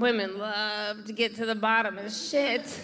[0.00, 2.80] women love to get to the bottom of shit.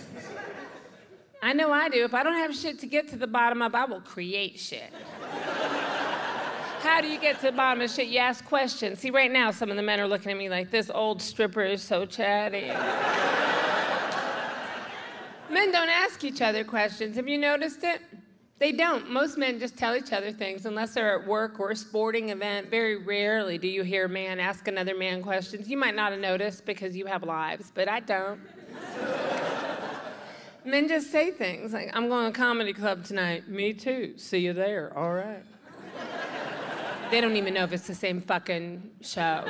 [1.43, 2.05] I know I do.
[2.05, 4.93] If I don't have shit to get to the bottom of, I will create shit.
[6.81, 8.09] How do you get to the bottom of shit?
[8.09, 9.01] You ask questions.
[9.01, 11.63] See, right now, some of the men are looking at me like, this old stripper
[11.63, 12.69] is so chatty.
[15.51, 17.17] men don't ask each other questions.
[17.17, 18.01] Have you noticed it?
[18.59, 19.11] They don't.
[19.11, 22.71] Most men just tell each other things unless they're at work or a sporting event.
[22.71, 25.69] Very rarely do you hear a man ask another man questions.
[25.69, 28.41] You might not have noticed because you have lives, but I don't.
[30.65, 33.47] men just say things like, I'm going to comedy club tonight.
[33.47, 34.15] Me too.
[34.17, 34.91] See you there.
[34.97, 35.43] All right.
[37.11, 39.45] they don't even know if it's the same fucking show.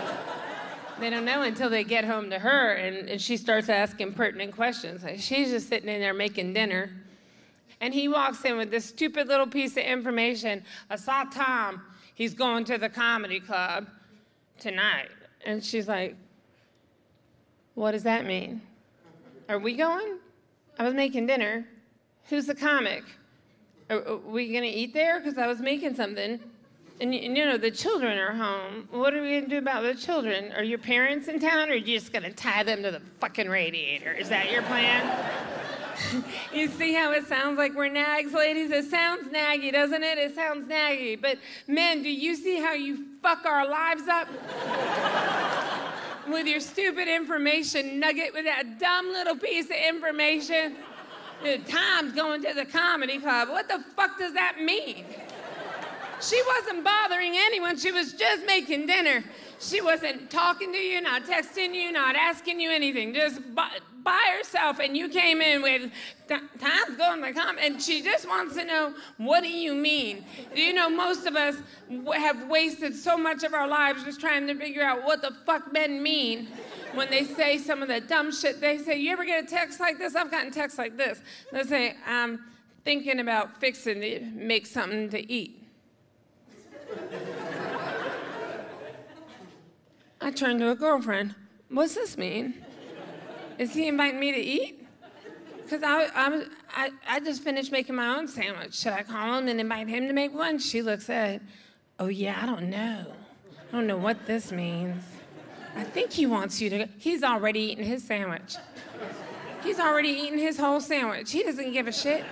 [0.98, 4.56] they don't know until they get home to her and, and she starts asking pertinent
[4.56, 5.04] questions.
[5.04, 6.90] Like she's just sitting in there making dinner
[7.82, 10.62] and he walks in with this stupid little piece of information.
[10.88, 11.82] I saw Tom.
[12.14, 13.88] He's going to the comedy club
[14.58, 15.08] tonight.
[15.44, 16.14] And she's like,
[17.74, 18.62] What does that mean?
[19.48, 20.18] Are we going?
[20.78, 21.66] I was making dinner.
[22.28, 23.02] Who's the comic?
[23.90, 25.18] Are, we going to eat there?
[25.18, 26.38] Because I was making something.
[27.00, 28.88] And, you know, the children are home.
[28.92, 30.52] What are we going to do about the children?
[30.52, 33.02] Are your parents in town, or are you just going to tie them to the
[33.18, 34.12] fucking radiator?
[34.12, 35.51] Is that your plan?
[36.54, 38.70] you see how it sounds like we're nags, ladies?
[38.70, 40.18] It sounds naggy, doesn't it?
[40.18, 41.20] It sounds naggy.
[41.20, 44.28] But men, do you see how you fuck our lives up?
[46.28, 50.76] with your stupid information nugget, with that dumb little piece of information.
[51.68, 53.48] Tom's going to the comedy club.
[53.48, 55.04] What the fuck does that mean?
[56.20, 57.76] She wasn't bothering anyone.
[57.76, 59.24] She was just making dinner.
[59.62, 63.14] She wasn't talking to you, not texting you, not asking you anything.
[63.14, 65.92] Just by herself and you came in with
[66.28, 70.24] time's going to come and she just wants to know what do you mean?
[70.54, 71.56] You know most of us
[72.12, 75.72] have wasted so much of our lives just trying to figure out what the fuck
[75.72, 76.48] men mean
[76.94, 78.60] when they say some of the dumb shit.
[78.60, 80.16] They say you ever get a text like this?
[80.16, 81.20] I've gotten texts like this.
[81.52, 82.46] They say i'm
[82.84, 85.62] thinking about fixing to make something to eat
[90.22, 91.34] i turned to a girlfriend
[91.68, 92.54] what's this mean
[93.58, 94.86] is he inviting me to eat?
[95.62, 96.44] Because I, I,
[96.74, 98.74] I, I just finished making my own sandwich.
[98.74, 100.58] Should I call him and invite him to make one?
[100.58, 101.40] She looks at.
[101.98, 103.06] Oh, yeah, I don't know.
[103.68, 105.02] I don't know what this means.
[105.76, 106.88] I think he wants you to.
[106.98, 108.56] He's already eaten his sandwich.
[109.62, 111.30] He's already eaten his whole sandwich.
[111.30, 112.24] He doesn't give a shit.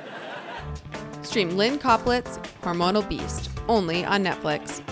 [1.22, 4.82] Stream Lynne Koplitz Hormonal Beast only on Netflix.